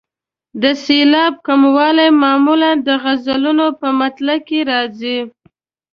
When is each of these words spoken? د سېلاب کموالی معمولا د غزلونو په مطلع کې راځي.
د 0.61 0.63
سېلاب 0.83 1.33
کموالی 1.47 2.09
معمولا 2.21 2.71
د 2.87 2.89
غزلونو 3.03 3.65
په 3.79 3.87
مطلع 3.99 4.37
کې 4.47 4.59
راځي. 4.71 5.17